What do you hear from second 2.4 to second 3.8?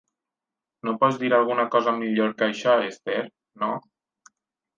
que això, Esther, no?